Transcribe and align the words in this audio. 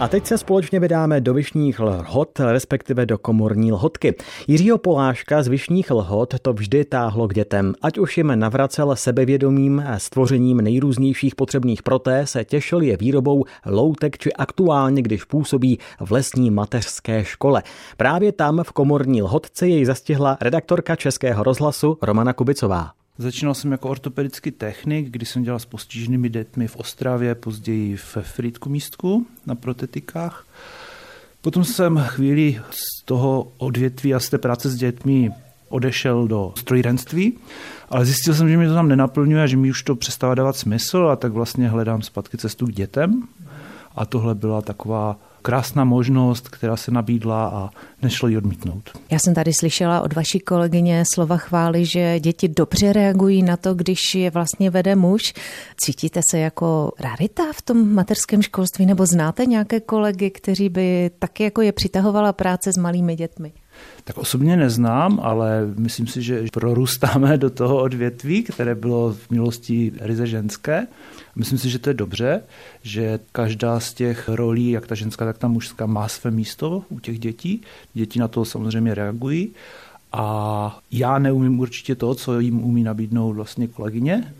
A 0.00 0.08
teď 0.08 0.26
se 0.26 0.38
společně 0.38 0.80
vydáme 0.80 1.20
do 1.20 1.34
Vyšních 1.34 1.80
lhot, 1.80 2.40
respektive 2.40 3.06
do 3.06 3.18
komorní 3.18 3.72
lhotky. 3.72 4.14
Jiřího 4.48 4.78
Poláška 4.78 5.42
z 5.42 5.48
Vyšních 5.48 5.90
lhot 5.90 6.34
to 6.42 6.52
vždy 6.52 6.84
táhlo 6.84 7.28
k 7.28 7.34
dětem. 7.34 7.74
Ať 7.82 7.98
už 7.98 8.16
jim 8.16 8.32
navracel 8.38 8.96
sebevědomím 8.96 9.84
a 9.86 9.98
stvořením 9.98 10.56
nejrůznějších 10.56 11.34
potřebných 11.34 11.82
protéz, 11.82 12.36
těšil 12.44 12.80
je 12.80 12.96
výrobou 12.96 13.44
loutek 13.66 14.18
či 14.18 14.32
aktuálně, 14.32 15.02
když 15.02 15.24
působí 15.24 15.78
v 16.00 16.10
lesní 16.10 16.50
mateřské 16.50 17.24
škole. 17.24 17.62
Právě 17.96 18.32
tam 18.32 18.62
v 18.62 18.72
komorní 18.72 19.22
lhotce 19.22 19.68
jej 19.68 19.84
zastihla 19.84 20.38
redaktorka 20.40 20.96
Českého 20.96 21.42
rozhlasu 21.42 21.98
Romana 22.02 22.32
Kubicová. 22.32 23.05
Začínal 23.18 23.54
jsem 23.54 23.72
jako 23.72 23.88
ortopedický 23.88 24.50
technik, 24.50 25.10
kdy 25.10 25.26
jsem 25.26 25.42
dělal 25.42 25.58
s 25.58 25.64
postiženými 25.64 26.28
dětmi 26.28 26.68
v 26.68 26.76
Ostravě, 26.76 27.34
později 27.34 27.96
v 27.96 28.16
Frýdku 28.20 28.68
místku 28.68 29.26
na 29.46 29.54
protetikách. 29.54 30.46
Potom 31.40 31.64
jsem 31.64 32.04
chvíli 32.06 32.60
z 32.70 33.04
toho 33.04 33.52
odvětví 33.58 34.14
a 34.14 34.20
z 34.20 34.28
té 34.28 34.38
práce 34.38 34.70
s 34.70 34.76
dětmi 34.76 35.30
odešel 35.68 36.26
do 36.26 36.52
strojírenství, 36.58 37.38
ale 37.90 38.04
zjistil 38.06 38.34
jsem, 38.34 38.48
že 38.48 38.56
mi 38.56 38.66
to 38.66 38.74
tam 38.74 38.88
nenaplňuje, 38.88 39.48
že 39.48 39.56
mi 39.56 39.70
už 39.70 39.82
to 39.82 39.96
přestává 39.96 40.34
dávat 40.34 40.56
smysl 40.56 41.08
a 41.12 41.16
tak 41.16 41.32
vlastně 41.32 41.68
hledám 41.68 42.02
zpátky 42.02 42.38
cestu 42.38 42.66
k 42.66 42.72
dětem. 42.72 43.22
A 43.96 44.06
tohle 44.06 44.34
byla 44.34 44.62
taková 44.62 45.18
krásná 45.46 45.84
možnost, 45.84 46.48
která 46.48 46.76
se 46.76 46.90
nabídla 46.90 47.46
a 47.46 47.70
nešlo 48.02 48.28
ji 48.28 48.36
odmítnout. 48.36 48.90
Já 49.10 49.18
jsem 49.18 49.34
tady 49.34 49.52
slyšela 49.52 50.00
od 50.00 50.12
vaší 50.12 50.40
kolegyně 50.40 51.04
slova 51.14 51.36
chvály, 51.36 51.84
že 51.84 52.20
děti 52.20 52.48
dobře 52.48 52.92
reagují 52.92 53.42
na 53.42 53.56
to, 53.56 53.74
když 53.74 54.14
je 54.14 54.30
vlastně 54.30 54.70
vede 54.70 54.96
muž. 54.96 55.34
Cítíte 55.76 56.20
se 56.30 56.38
jako 56.38 56.92
rarita 57.00 57.42
v 57.54 57.62
tom 57.62 57.94
materském 57.94 58.42
školství 58.42 58.86
nebo 58.86 59.06
znáte 59.06 59.46
nějaké 59.46 59.80
kolegy, 59.80 60.30
kteří 60.30 60.68
by 60.68 61.10
taky 61.18 61.42
jako 61.42 61.62
je 61.62 61.72
přitahovala 61.72 62.32
práce 62.32 62.70
s 62.72 62.76
malými 62.76 63.16
dětmi? 63.16 63.52
Tak 64.04 64.18
osobně 64.18 64.56
neznám, 64.56 65.20
ale 65.22 65.62
myslím 65.76 66.06
si, 66.06 66.22
že 66.22 66.44
prorůstáme 66.52 67.38
do 67.38 67.50
toho 67.50 67.82
odvětví, 67.82 68.42
které 68.42 68.74
bylo 68.74 69.12
v 69.12 69.30
milosti 69.30 69.92
ryze 70.00 70.26
ženské. 70.26 70.86
Myslím 71.36 71.58
si, 71.58 71.70
že 71.70 71.78
to 71.78 71.90
je 71.90 71.94
dobře, 71.94 72.42
že 72.82 73.18
každá 73.32 73.80
z 73.80 73.94
těch 73.94 74.28
rolí, 74.28 74.70
jak 74.70 74.86
ta 74.86 74.94
ženská, 74.94 75.24
tak 75.24 75.38
ta 75.38 75.48
mužská, 75.48 75.86
má 75.86 76.08
své 76.08 76.30
místo 76.30 76.84
u 76.88 77.00
těch 77.00 77.18
dětí. 77.18 77.62
Děti 77.94 78.18
na 78.18 78.28
to 78.28 78.44
samozřejmě 78.44 78.94
reagují. 78.94 79.52
A 80.12 80.78
já 80.90 81.18
neumím 81.18 81.60
určitě 81.60 81.94
to, 81.94 82.14
co 82.14 82.40
jim 82.40 82.64
umí 82.64 82.82
nabídnout 82.82 83.32
vlastně 83.32 83.68
kolegyně, 83.68 84.34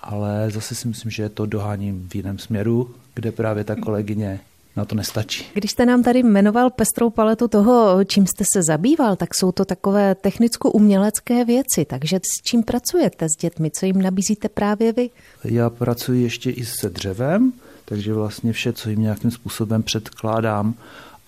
ale 0.00 0.50
zase 0.50 0.74
si 0.74 0.88
myslím, 0.88 1.10
že 1.10 1.28
to 1.28 1.46
doháním 1.46 2.08
v 2.08 2.14
jiném 2.14 2.38
směru, 2.38 2.90
kde 3.14 3.32
právě 3.32 3.64
ta 3.64 3.76
kolegyně 3.76 4.40
na 4.76 4.84
to 4.84 4.94
nestačí. 4.94 5.44
Když 5.54 5.70
jste 5.70 5.86
nám 5.86 6.02
tady 6.02 6.22
jmenoval 6.22 6.70
pestrou 6.70 7.10
paletu 7.10 7.48
toho, 7.48 8.04
čím 8.04 8.26
jste 8.26 8.44
se 8.52 8.62
zabýval, 8.62 9.16
tak 9.16 9.34
jsou 9.34 9.52
to 9.52 9.64
takové 9.64 10.14
technicko-umělecké 10.14 11.44
věci. 11.44 11.84
Takže 11.84 12.16
s 12.16 12.42
čím 12.42 12.62
pracujete 12.62 13.28
s 13.28 13.36
dětmi? 13.40 13.70
Co 13.70 13.86
jim 13.86 14.02
nabízíte 14.02 14.48
právě 14.48 14.92
vy? 14.92 15.10
Já 15.44 15.70
pracuji 15.70 16.22
ještě 16.22 16.50
i 16.50 16.64
se 16.64 16.90
dřevem, 16.90 17.52
takže 17.84 18.14
vlastně 18.14 18.52
vše, 18.52 18.72
co 18.72 18.90
jim 18.90 19.00
nějakým 19.00 19.30
způsobem 19.30 19.82
předkládám 19.82 20.74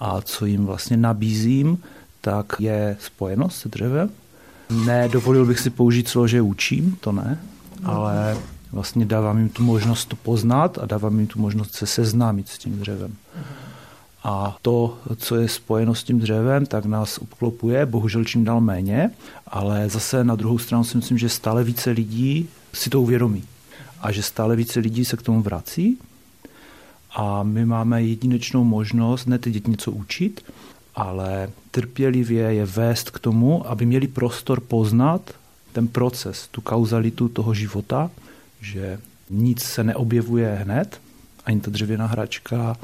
a 0.01 0.21
co 0.21 0.47
jim 0.47 0.67
vlastně 0.67 0.97
nabízím, 0.97 1.83
tak 2.21 2.47
je 2.59 2.97
spojeno 3.01 3.51
s 3.51 3.67
dřevem. 3.67 4.11
Nedovolil 4.87 5.47
bych 5.47 5.61
si 5.61 5.71
použít 5.71 6.09
slovo, 6.09 6.27
že 6.29 6.43
učím, 6.43 6.97
to 7.01 7.12
ne, 7.12 7.41
ale 7.85 8.37
vlastně 8.73 9.07
dávám 9.07 9.39
jim 9.39 9.49
tu 9.49 9.63
možnost 9.63 10.05
to 10.05 10.17
poznat 10.17 10.79
a 10.79 10.87
dávám 10.87 11.19
jim 11.19 11.27
tu 11.27 11.41
možnost 11.41 11.75
se 11.75 11.87
seznámit 11.87 12.49
s 12.49 12.59
tím 12.59 12.79
dřevem. 12.79 13.17
A 14.25 14.57
to, 14.63 14.99
co 15.17 15.37
je 15.37 15.49
spojeno 15.49 15.95
s 15.95 16.05
tím 16.05 16.19
dřevem, 16.19 16.67
tak 16.67 16.85
nás 16.85 17.19
obklopuje, 17.19 17.87
bohužel 17.87 18.25
čím 18.25 18.45
dál 18.45 18.61
méně, 18.61 19.11
ale 19.47 19.89
zase 19.89 20.25
na 20.25 20.37
druhou 20.37 20.59
stranu 20.59 20.85
si 20.85 20.97
myslím, 20.97 21.19
že 21.19 21.29
stále 21.29 21.65
více 21.65 21.91
lidí 21.91 22.49
si 22.73 22.91
to 22.91 23.03
uvědomí 23.03 23.45
a 24.01 24.12
že 24.12 24.23
stále 24.23 24.57
více 24.57 24.81
lidí 24.81 25.05
se 25.05 25.17
k 25.17 25.23
tomu 25.23 25.43
vrací 25.43 25.99
a 27.15 27.43
my 27.43 27.67
máme 27.67 28.03
jedinečnou 28.03 28.65
možnost 28.65 29.27
ne 29.27 29.39
ty 29.39 29.51
děti 29.51 29.71
něco 29.71 29.93
učit, 29.93 30.45
ale 30.95 31.51
trpělivě 31.71 32.43
je 32.43 32.67
vést 32.67 33.11
k 33.11 33.19
tomu, 33.19 33.71
aby 33.71 33.87
měli 33.87 34.09
prostor 34.09 34.61
poznat 34.61 35.31
ten 35.73 35.89
proces, 35.89 36.49
tu 36.51 36.61
kauzalitu 36.61 37.28
toho 37.28 37.55
života 37.55 38.11
že 38.61 39.01
nic 39.31 39.63
se 39.63 39.85
neobjevuje 39.85 40.55
hned, 40.55 41.01
ani 41.45 41.61
ta 41.61 41.71
dřevěná 41.71 42.07
hračka, 42.07 42.77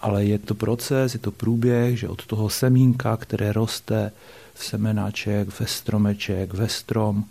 ale 0.00 0.24
je 0.24 0.38
to 0.38 0.54
proces, 0.54 1.14
je 1.14 1.20
to 1.20 1.30
průběh, 1.30 1.98
že 1.98 2.08
od 2.08 2.26
toho 2.26 2.50
semínka, 2.50 3.16
které 3.16 3.52
roste 3.52 4.12
v 4.54 4.64
semenáček, 4.64 5.60
ve 5.60 5.66
stromeček, 5.66 6.54
ve 6.54 6.68
strom, 6.68 7.24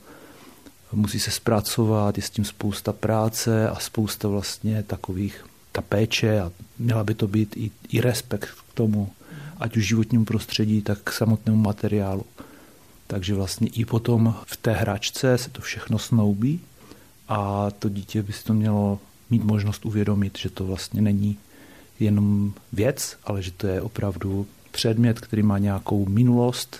musí 0.91 1.19
se 1.19 1.31
zpracovat, 1.31 2.17
je 2.17 2.23
s 2.23 2.29
tím 2.29 2.45
spousta 2.45 2.93
práce 2.93 3.69
a 3.69 3.79
spousta 3.79 4.27
vlastně 4.27 4.83
takových, 4.83 5.45
ta 5.71 5.81
péče 5.81 6.41
a 6.41 6.51
měla 6.79 7.03
by 7.03 7.13
to 7.13 7.27
být 7.27 7.57
i, 7.57 7.71
i 7.89 8.01
respekt 8.01 8.49
k 8.49 8.73
tomu, 8.73 9.09
ať 9.57 9.77
už 9.77 9.87
životnímu 9.87 10.25
prostředí, 10.25 10.81
tak 10.81 10.99
k 11.03 11.11
samotnému 11.11 11.57
materiálu. 11.57 12.25
Takže 13.07 13.33
vlastně 13.33 13.67
i 13.67 13.85
potom 13.85 14.35
v 14.45 14.57
té 14.57 14.71
hračce 14.71 15.37
se 15.37 15.49
to 15.49 15.61
všechno 15.61 15.99
snoubí 15.99 16.59
a 17.29 17.71
to 17.79 17.89
dítě 17.89 18.23
by 18.23 18.33
si 18.33 18.43
to 18.43 18.53
mělo 18.53 18.99
mít 19.29 19.43
možnost 19.43 19.85
uvědomit, 19.85 20.37
že 20.37 20.49
to 20.49 20.65
vlastně 20.65 21.01
není 21.01 21.37
jenom 21.99 22.53
věc, 22.73 23.17
ale 23.23 23.41
že 23.41 23.51
to 23.51 23.67
je 23.67 23.81
opravdu 23.81 24.47
předmět, 24.71 25.19
který 25.19 25.43
má 25.43 25.57
nějakou 25.57 26.05
minulost, 26.05 26.79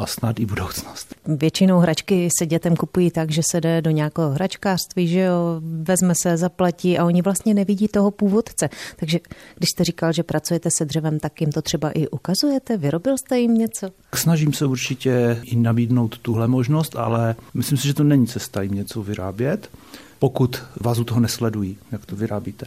a 0.00 0.06
snad 0.06 0.40
i 0.40 0.46
budoucnost. 0.46 1.14
Většinou 1.26 1.78
hračky 1.78 2.28
se 2.38 2.46
dětem 2.46 2.76
kupují 2.76 3.10
tak, 3.10 3.30
že 3.30 3.42
se 3.50 3.60
jde 3.60 3.82
do 3.82 3.90
nějakého 3.90 4.30
hračkářství, 4.30 5.08
že 5.08 5.20
jo, 5.20 5.60
vezme 5.82 6.14
se, 6.14 6.36
zaplatí 6.36 6.98
a 6.98 7.04
oni 7.04 7.22
vlastně 7.22 7.54
nevidí 7.54 7.88
toho 7.88 8.10
původce. 8.10 8.68
Takže 8.96 9.18
když 9.56 9.70
jste 9.70 9.84
říkal, 9.84 10.12
že 10.12 10.22
pracujete 10.22 10.68
se 10.70 10.84
dřevem, 10.84 11.18
tak 11.18 11.40
jim 11.40 11.52
to 11.52 11.62
třeba 11.62 11.90
i 11.90 12.08
ukazujete? 12.08 12.76
Vyrobil 12.76 13.18
jste 13.18 13.38
jim 13.38 13.54
něco? 13.54 13.90
Snažím 14.14 14.52
se 14.52 14.66
určitě 14.66 15.40
i 15.42 15.56
nabídnout 15.56 16.18
tuhle 16.18 16.48
možnost, 16.48 16.96
ale 16.96 17.36
myslím 17.54 17.78
si, 17.78 17.86
že 17.86 17.94
to 17.94 18.04
není 18.04 18.26
cesta 18.26 18.62
jim 18.62 18.74
něco 18.74 19.02
vyrábět, 19.02 19.70
pokud 20.18 20.62
vás 20.80 20.98
u 20.98 21.04
toho 21.04 21.20
nesledují, 21.20 21.78
jak 21.92 22.06
to 22.06 22.16
vyrábíte 22.16 22.66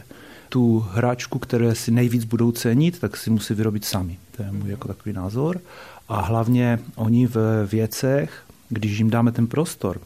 tu 0.54 0.86
hráčku, 0.90 1.38
které 1.38 1.74
si 1.74 1.90
nejvíc 1.90 2.24
budou 2.24 2.52
cenit, 2.52 2.98
tak 2.98 3.16
si 3.16 3.30
musí 3.30 3.54
vyrobit 3.54 3.84
sami. 3.84 4.18
To 4.36 4.42
je 4.42 4.52
můj 4.52 4.70
jako 4.70 4.88
takový 4.88 5.12
názor. 5.12 5.60
A 6.08 6.20
hlavně 6.20 6.78
oni 6.94 7.26
v 7.26 7.66
věcech, 7.66 8.42
když 8.68 8.98
jim 8.98 9.10
dáme 9.10 9.32
ten 9.32 9.46
prostor, 9.46 10.00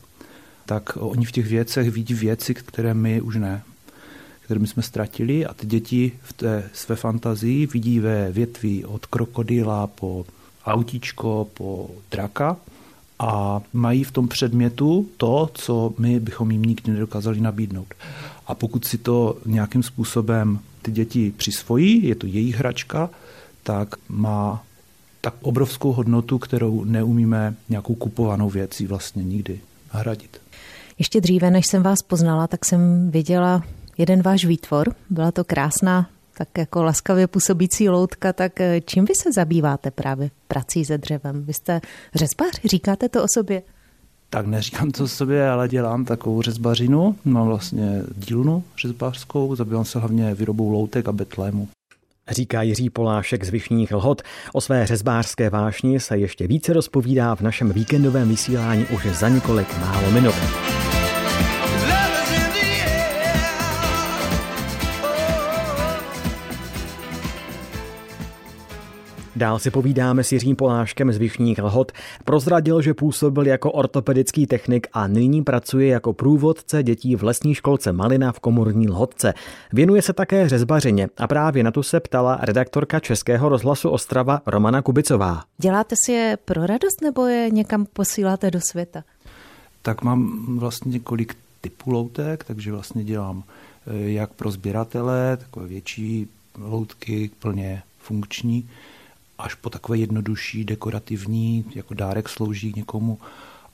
tak 0.67 0.97
oni 1.01 1.25
v 1.25 1.33
těch 1.33 1.47
věcech 1.47 1.91
vidí 1.91 2.15
věci, 2.15 2.55
které 2.55 2.95
my 2.95 3.21
už 3.21 3.37
ne, 3.37 3.63
které 4.41 4.61
my 4.61 4.67
jsme 4.67 4.83
ztratili 4.83 5.47
a 5.47 5.55
ty 5.55 5.67
děti 5.67 6.13
v 6.23 6.33
té 6.33 6.71
své 6.73 6.97
fantazii 6.97 7.67
vidí 7.67 8.01
ve 8.01 8.33
větví 8.33 8.85
od 8.85 9.07
krokodýla 9.07 9.87
po 9.87 10.27
autíčko, 10.65 11.49
po 11.55 11.91
draka 12.11 12.57
a 13.19 13.63
mají 13.73 14.05
v 14.05 14.13
tom 14.13 14.29
předmětu 14.29 15.09
to, 15.17 15.51
co 15.55 15.95
my 15.99 16.21
bychom 16.21 16.51
jim 16.51 16.63
nikdy 16.63 16.93
nedokázali 16.93 17.41
nabídnout. 17.41 17.95
A 18.47 18.55
pokud 18.55 18.85
si 18.85 18.99
to 18.99 19.39
nějakým 19.47 19.83
způsobem 19.83 20.59
ty 20.83 20.91
děti 20.91 21.33
přisvojí, 21.37 22.05
je 22.09 22.15
to 22.15 22.27
jejich 22.27 22.57
hračka, 22.57 23.11
tak 23.63 23.95
má 24.09 24.65
tak 25.21 25.35
obrovskou 25.43 25.93
hodnotu, 25.93 26.39
kterou 26.39 26.85
neumíme 26.85 27.55
nějakou 27.69 27.95
kupovanou 27.95 28.51
věcí 28.51 28.87
vlastně 28.87 29.25
nikdy 29.25 29.61
nahradit. 29.95 30.41
Ještě 30.99 31.21
dříve, 31.21 31.51
než 31.51 31.67
jsem 31.67 31.83
vás 31.83 32.03
poznala, 32.03 32.47
tak 32.47 32.65
jsem 32.65 33.11
viděla 33.11 33.63
jeden 33.99 34.23
váš 34.23 34.45
výtvor. 34.45 34.95
Byla 35.11 35.33
to 35.33 35.45
krásná, 35.45 36.07
tak 36.39 36.49
jako 36.59 36.83
laskavě 36.83 37.27
působící 37.27 37.89
loutka, 37.89 38.33
tak 38.33 38.61
eh, 38.61 38.81
čím 38.81 39.05
vy 39.05 39.15
se 39.15 39.33
zabýváte 39.33 39.91
právě 39.91 40.31
prací 40.49 40.85
se 40.85 40.99
dřevem? 40.99 41.45
Vy 41.45 41.53
jste 41.53 41.81
řezbář, 42.15 42.61
říkáte 42.65 43.09
to 43.09 43.25
o 43.25 43.27
sobě? 43.35 43.63
Tak 44.31 44.47
neříkám 44.47 44.91
to 44.91 45.05
o 45.05 45.09
sobě, 45.09 45.51
ale 45.51 45.69
dělám 45.69 46.05
takovou 46.05 46.43
řezbařinu. 46.43 47.17
Mám 47.25 47.47
vlastně 47.47 48.03
dílnu 48.17 48.65
řezbářskou, 48.83 49.57
zabývám 49.57 49.85
se 49.85 49.99
hlavně 49.99 50.35
výrobou 50.35 50.71
loutek 50.71 51.09
a 51.09 51.13
betlému. 51.13 51.69
Říká 52.31 52.63
Jiří 52.63 52.91
Polášek 52.91 53.45
z 53.45 53.49
Vyšních 53.49 53.93
lhot. 53.93 54.23
O 54.53 54.61
své 54.61 54.87
řezbářské 54.87 55.51
vášni 55.51 56.01
se 56.01 56.19
ještě 56.19 56.47
více 56.47 56.73
rozpovídá 56.73 57.35
v 57.35 57.41
našem 57.41 57.73
víkendovém 57.73 58.29
vysílání 58.29 58.87
už 58.87 59.07
za 59.07 59.29
několik 59.29 59.79
málo 59.79 60.11
minut. 60.11 60.35
Dál 69.39 69.59
si 69.59 69.71
povídáme 69.71 70.25
s 70.25 70.33
Jiřím 70.33 70.57
Poláškem 70.57 71.13
z 71.13 71.17
Vyšních 71.17 71.59
Lhot. 71.59 71.93
Prozradil, 72.25 72.83
že 72.83 72.95
působil 72.95 73.47
jako 73.47 73.73
ortopedický 73.73 74.47
technik 74.47 74.87
a 74.93 75.07
nyní 75.07 75.43
pracuje 75.43 75.89
jako 75.89 76.13
průvodce 76.13 76.83
dětí 76.83 77.17
v 77.17 77.23
lesní 77.23 77.55
školce 77.55 77.93
Malina 77.93 78.33
v 78.33 78.41
Komorní 78.41 78.89
Lhotce. 78.89 79.35
Věnuje 79.73 80.03
se 80.03 80.13
také 80.13 80.49
řezbařině 80.49 81.09
a 81.17 81.27
právě 81.27 81.65
na 81.65 81.71
tu 81.71 81.83
se 81.83 82.01
ptala 82.01 82.39
redaktorka 82.43 83.01
Českého 83.01 83.49
rozhlasu 83.49 83.89
Ostrava 83.89 84.43
Romana 84.47 84.83
Kubicová. 84.83 85.43
Děláte 85.59 85.95
si 86.05 86.13
je 86.13 86.39
pro 86.45 86.67
radost 86.67 87.01
nebo 87.03 87.27
je 87.27 87.51
někam 87.51 87.87
posíláte 87.93 88.51
do 88.51 88.61
světa? 88.61 89.05
Tak 89.83 90.03
mám 90.03 90.47
vlastně 90.59 90.93
několik 90.93 91.37
typů 91.61 91.91
loutek, 91.91 92.45
takže 92.45 92.73
vlastně 92.73 93.05
dělám 93.05 93.43
eh, 93.87 94.11
jak 94.11 94.31
pro 94.31 94.51
sběratele, 94.51 95.37
takové 95.37 95.67
větší 95.67 96.29
loutky, 96.59 97.31
plně 97.39 97.83
funkční, 97.99 98.69
až 99.39 99.55
po 99.55 99.71
takové 99.71 99.99
jednodušší, 99.99 100.65
dekorativní, 100.65 101.65
jako 101.75 101.95
dárek 101.95 102.29
slouží 102.29 102.73
někomu, 102.77 103.19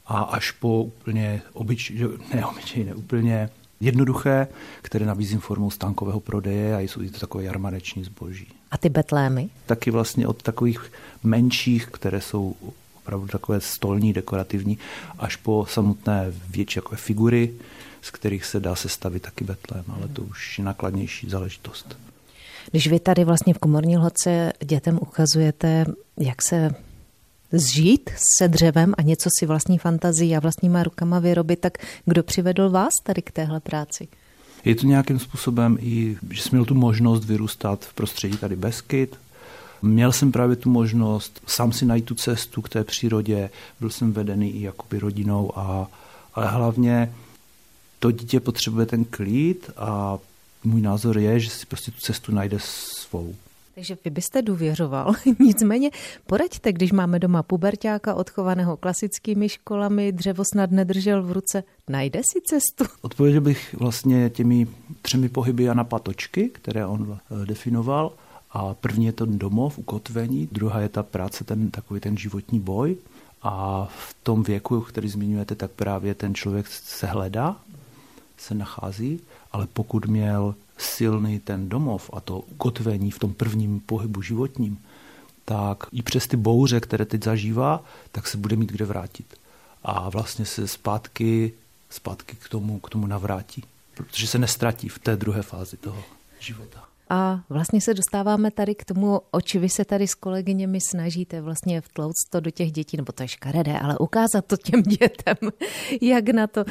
a 0.06 0.18
až 0.18 0.50
po 0.50 0.82
úplně 0.82 1.42
obyč, 1.52 1.92
ne 2.34 2.46
obyčejné, 2.46 2.94
úplně 2.94 3.50
jednoduché, 3.80 4.48
které 4.82 5.06
nabízím 5.06 5.40
formou 5.40 5.70
stánkového 5.70 6.20
prodeje 6.20 6.76
a 6.76 6.80
jsou 6.80 7.08
to 7.08 7.18
takové 7.18 7.44
jarmaneční 7.44 8.04
zboží. 8.04 8.46
A 8.70 8.78
ty 8.78 8.88
betlémy? 8.88 9.48
Taky 9.66 9.90
vlastně 9.90 10.26
od 10.26 10.42
takových 10.42 10.92
menších, 11.22 11.86
které 11.86 12.20
jsou 12.20 12.56
opravdu 12.94 13.26
takové 13.26 13.60
stolní, 13.60 14.12
dekorativní, 14.12 14.78
až 15.18 15.36
po 15.36 15.66
samotné 15.68 16.32
větší 16.50 16.78
jako 16.78 16.96
figury, 16.96 17.54
z 18.02 18.10
kterých 18.10 18.44
se 18.44 18.60
dá 18.60 18.74
sestavit 18.74 19.22
taky 19.22 19.44
betlém, 19.44 19.84
ale 19.88 20.08
to 20.08 20.22
už 20.22 20.58
je 20.58 20.64
nakladnější 20.64 21.30
záležitost. 21.30 21.96
Když 22.70 22.86
vy 22.86 23.00
tady 23.00 23.24
vlastně 23.24 23.54
v 23.54 23.58
Komorní 23.58 23.96
lhodce 23.96 24.52
dětem 24.64 24.98
ukazujete, 25.02 25.84
jak 26.16 26.42
se 26.42 26.74
zžít 27.52 28.10
se 28.38 28.48
dřevem 28.48 28.94
a 28.98 29.02
něco 29.02 29.28
si 29.38 29.46
vlastní 29.46 29.78
fantazii 29.78 30.36
a 30.36 30.40
vlastníma 30.40 30.82
rukama 30.82 31.18
vyrobit, 31.18 31.60
tak 31.60 31.78
kdo 32.04 32.22
přivedl 32.22 32.70
vás 32.70 32.92
tady 33.02 33.22
k 33.22 33.30
téhle 33.30 33.60
práci? 33.60 34.08
Je 34.64 34.74
to 34.74 34.86
nějakým 34.86 35.18
způsobem 35.18 35.78
i, 35.80 36.16
že 36.30 36.42
jsem 36.42 36.50
měl 36.52 36.64
tu 36.64 36.74
možnost 36.74 37.24
vyrůstat 37.24 37.84
v 37.84 37.94
prostředí 37.94 38.36
tady 38.36 38.56
Beskyt. 38.56 39.16
Měl 39.82 40.12
jsem 40.12 40.32
právě 40.32 40.56
tu 40.56 40.70
možnost 40.70 41.40
sám 41.46 41.72
si 41.72 41.86
najít 41.86 42.04
tu 42.04 42.14
cestu 42.14 42.62
k 42.62 42.68
té 42.68 42.84
přírodě, 42.84 43.50
byl 43.80 43.90
jsem 43.90 44.12
vedený 44.12 44.50
i 44.50 44.62
jakoby 44.62 44.98
rodinou, 44.98 45.58
a, 45.58 45.88
ale 46.34 46.48
hlavně 46.48 47.14
to 47.98 48.10
dítě 48.10 48.40
potřebuje 48.40 48.86
ten 48.86 49.04
klid 49.04 49.70
a 49.76 50.18
můj 50.64 50.80
názor 50.80 51.18
je, 51.18 51.40
že 51.40 51.50
si 51.50 51.66
prostě 51.66 51.90
tu 51.90 52.00
cestu 52.00 52.32
najde 52.32 52.56
svou. 52.60 53.34
Takže 53.74 53.96
vy 54.04 54.10
byste 54.10 54.42
důvěřoval. 54.42 55.12
Nicméně 55.38 55.90
poraďte, 56.26 56.72
když 56.72 56.92
máme 56.92 57.18
doma 57.18 57.42
pubertáka 57.42 58.14
odchovaného 58.14 58.76
klasickými 58.76 59.48
školami, 59.48 60.12
dřevo 60.12 60.44
snad 60.44 60.70
nedržel 60.70 61.22
v 61.22 61.32
ruce, 61.32 61.64
najde 61.88 62.20
si 62.32 62.40
cestu? 62.40 62.84
Odpověděl 63.02 63.40
bych 63.40 63.74
vlastně 63.74 64.30
těmi 64.30 64.66
třemi 65.02 65.28
pohyby 65.28 65.64
Jana 65.64 65.84
Patočky, 65.84 66.48
které 66.48 66.86
on 66.86 67.18
eh, 67.18 67.46
definoval. 67.46 68.12
A 68.50 68.74
první 68.74 69.06
je 69.06 69.12
ten 69.12 69.38
domov, 69.38 69.78
ukotvení, 69.78 70.48
druhá 70.52 70.80
je 70.80 70.88
ta 70.88 71.02
práce, 71.02 71.44
ten 71.44 71.70
takový 71.70 72.00
ten 72.00 72.16
životní 72.16 72.60
boj. 72.60 72.96
A 73.42 73.84
v 73.98 74.16
tom 74.22 74.42
věku, 74.42 74.80
který 74.80 75.08
zmiňujete, 75.08 75.54
tak 75.54 75.70
právě 75.70 76.14
ten 76.14 76.34
člověk 76.34 76.66
se 76.66 77.06
hledá, 77.06 77.56
se 78.36 78.54
nachází, 78.54 79.20
ale 79.52 79.66
pokud 79.72 80.06
měl 80.06 80.54
silný 80.78 81.38
ten 81.38 81.68
domov 81.68 82.10
a 82.12 82.20
to 82.20 82.38
ukotvení 82.38 83.10
v 83.10 83.18
tom 83.18 83.34
prvním 83.34 83.80
pohybu 83.80 84.22
životním, 84.22 84.78
tak 85.44 85.84
i 85.92 86.02
přes 86.02 86.26
ty 86.26 86.36
bouře, 86.36 86.80
které 86.80 87.04
teď 87.04 87.24
zažívá, 87.24 87.84
tak 88.12 88.28
se 88.28 88.38
bude 88.38 88.56
mít 88.56 88.72
kde 88.72 88.84
vrátit. 88.84 89.34
A 89.82 90.10
vlastně 90.10 90.46
se 90.46 90.68
zpátky, 90.68 91.52
zpátky 91.90 92.36
k 92.36 92.48
tomu, 92.48 92.80
k 92.80 92.90
tomu 92.90 93.06
navrátí. 93.06 93.64
Protože 93.94 94.26
se 94.26 94.38
nestratí 94.38 94.88
v 94.88 94.98
té 94.98 95.16
druhé 95.16 95.42
fázi 95.42 95.76
toho 95.76 96.02
života. 96.40 96.84
A 97.10 97.40
vlastně 97.48 97.80
se 97.80 97.94
dostáváme 97.94 98.50
tady 98.50 98.74
k 98.74 98.84
tomu, 98.84 99.20
oči 99.30 99.58
vy 99.58 99.68
se 99.68 99.84
tady 99.84 100.08
s 100.08 100.14
kolegyněmi 100.14 100.78
snažíte 100.80 101.40
vlastně 101.40 101.80
vtlouct 101.80 102.30
to 102.30 102.40
do 102.40 102.50
těch 102.50 102.72
dětí, 102.72 102.96
nebo 102.96 103.12
to 103.12 103.22
je 103.22 103.28
škaredé, 103.28 103.78
ale 103.78 103.98
ukázat 103.98 104.44
to 104.46 104.56
těm 104.56 104.82
dětem, 104.82 105.36
jak 106.00 106.28
na 106.28 106.46
to 106.46 106.64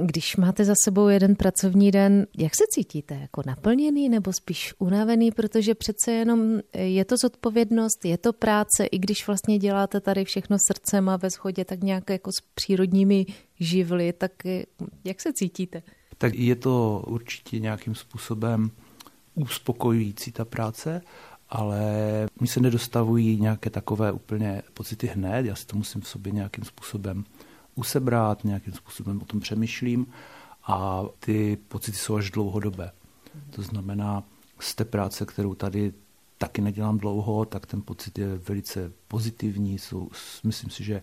když 0.00 0.36
máte 0.36 0.64
za 0.64 0.74
sebou 0.84 1.08
jeden 1.08 1.36
pracovní 1.36 1.90
den, 1.90 2.26
jak 2.38 2.56
se 2.56 2.64
cítíte? 2.70 3.14
Jako 3.14 3.42
naplněný 3.46 4.08
nebo 4.08 4.32
spíš 4.32 4.74
unavený? 4.78 5.30
Protože 5.30 5.74
přece 5.74 6.12
jenom 6.12 6.60
je 6.72 7.04
to 7.04 7.16
zodpovědnost, 7.16 8.04
je 8.04 8.18
to 8.18 8.32
práce, 8.32 8.86
i 8.86 8.98
když 8.98 9.26
vlastně 9.26 9.58
děláte 9.58 10.00
tady 10.00 10.24
všechno 10.24 10.56
srdcem 10.68 11.08
a 11.08 11.16
ve 11.16 11.30
shodě 11.30 11.64
tak 11.64 11.80
nějak 11.80 12.10
jako 12.10 12.32
s 12.32 12.40
přírodními 12.54 13.26
živly, 13.60 14.12
tak 14.12 14.32
jak 15.04 15.20
se 15.20 15.32
cítíte? 15.32 15.82
Tak 16.18 16.34
je 16.34 16.56
to 16.56 17.04
určitě 17.06 17.58
nějakým 17.58 17.94
způsobem 17.94 18.70
uspokojující 19.34 20.32
ta 20.32 20.44
práce, 20.44 21.02
ale 21.48 21.80
mi 22.40 22.46
se 22.46 22.60
nedostavují 22.60 23.40
nějaké 23.40 23.70
takové 23.70 24.12
úplně 24.12 24.62
pocity 24.74 25.06
hned, 25.06 25.46
já 25.46 25.54
si 25.54 25.66
to 25.66 25.76
musím 25.76 26.00
v 26.00 26.08
sobě 26.08 26.32
nějakým 26.32 26.64
způsobem 26.64 27.24
usebrat, 27.78 28.44
nějakým 28.44 28.72
způsobem 28.72 29.22
o 29.22 29.24
tom 29.24 29.40
přemýšlím 29.40 30.06
a 30.66 31.02
ty 31.20 31.58
pocity 31.68 31.98
jsou 31.98 32.16
až 32.16 32.30
dlouhodobé. 32.30 32.90
To 33.50 33.62
znamená, 33.62 34.22
z 34.60 34.74
té 34.74 34.84
práce, 34.84 35.26
kterou 35.26 35.54
tady 35.54 35.92
taky 36.38 36.60
nedělám 36.60 36.98
dlouho, 36.98 37.44
tak 37.44 37.66
ten 37.66 37.82
pocit 37.82 38.18
je 38.18 38.26
velice 38.48 38.92
pozitivní. 39.08 39.78
Jsou, 39.78 40.08
myslím 40.44 40.70
si, 40.70 40.84
že 40.84 41.02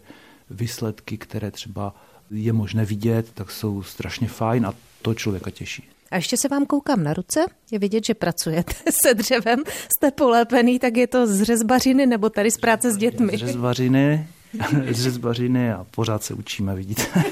výsledky, 0.50 1.18
které 1.18 1.52
třeba 1.52 1.96
je 2.32 2.54
možné 2.54 2.86
vidět, 2.86 3.32
tak 3.34 3.52
jsou 3.52 3.84
strašně 3.84 4.28
fajn 4.28 4.66
a 4.66 4.74
to 5.02 5.14
člověka 5.14 5.52
těší. 5.52 5.84
A 6.12 6.16
ještě 6.16 6.38
se 6.38 6.48
vám 6.48 6.66
koukám 6.66 7.04
na 7.04 7.14
ruce, 7.14 7.46
je 7.72 7.80
vidět, 7.80 8.06
že 8.06 8.14
pracujete 8.14 8.74
se 9.06 9.14
dřevem, 9.14 9.64
jste 9.98 10.12
polépený, 10.12 10.80
tak 10.80 10.98
je 10.98 11.08
to 11.08 11.28
z 11.28 11.42
řezbařiny 11.42 12.06
nebo 12.06 12.30
tady 12.30 12.52
z 12.52 12.58
práce 12.58 12.92
s 12.92 12.98
dětmi? 12.98 13.38
Z 13.38 13.40
řezbařiny, 13.40 14.28
řezbařiny 14.90 15.74
a 15.74 15.86
pořád 15.92 16.24
se 16.24 16.34
učíme, 16.34 16.76
vidíte. 16.76 17.04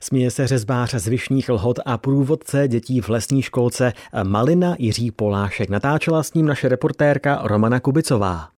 Směje 0.00 0.30
se 0.30 0.46
řezbář 0.46 0.94
z 0.94 1.08
Vyšních 1.08 1.48
lhot 1.48 1.78
a 1.86 1.98
průvodce 1.98 2.68
dětí 2.68 3.00
v 3.00 3.08
lesní 3.08 3.42
školce 3.42 3.92
Malina 4.22 4.76
Jiří 4.78 5.10
Polášek. 5.10 5.68
Natáčela 5.68 6.22
s 6.22 6.34
ním 6.34 6.46
naše 6.46 6.68
reportérka 6.68 7.40
Romana 7.42 7.80
Kubicová. 7.80 8.46